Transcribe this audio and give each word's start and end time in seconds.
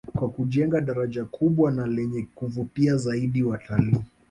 Kwa 0.17 0.29
kujenga 0.29 0.81
daraja 0.81 1.25
kubwa 1.25 1.71
na 1.71 1.87
lenye 1.87 2.27
kuvutia 2.35 2.97
zaidi 2.97 3.43
watalii 3.43 3.97